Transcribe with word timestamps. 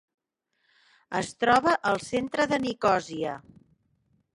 Es 1.21 1.29
troba 1.43 1.75
al 1.93 2.03
centre 2.09 2.51
de 2.55 2.63
Nicòsia. 2.67 3.41